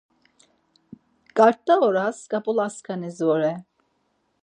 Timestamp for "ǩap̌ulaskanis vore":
2.31-3.53